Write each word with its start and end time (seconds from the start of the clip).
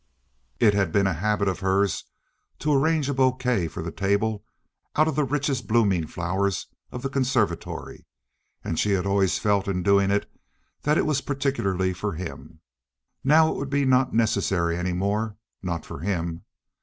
It 0.59 0.73
had 0.73 0.91
been 0.91 1.05
a 1.05 1.13
habit 1.13 1.47
of 1.47 1.59
hers 1.59 2.05
to 2.57 2.73
arrange 2.73 3.07
a 3.07 3.13
bouquet 3.13 3.67
for 3.67 3.83
the 3.83 3.91
table 3.91 4.43
out 4.95 5.07
of 5.07 5.15
the 5.15 5.23
richest 5.23 5.67
blooming 5.67 6.07
flowers 6.07 6.65
of 6.91 7.03
the 7.03 7.07
conservatory, 7.09 8.07
and 8.63 8.79
she 8.79 8.93
had 8.93 9.05
always 9.05 9.37
felt 9.37 9.67
in 9.67 9.83
doing 9.83 10.09
it 10.09 10.27
that 10.81 10.97
it 10.97 11.05
was 11.05 11.21
particularly 11.21 11.93
for 11.93 12.13
him. 12.13 12.61
Now 13.23 13.49
it 13.51 13.57
would 13.57 13.71
not 13.87 14.09
be 14.11 14.17
necessary 14.17 14.75
any 14.75 14.93
more—not 14.93 15.85
for 15.85 15.99
him. 15.99 16.45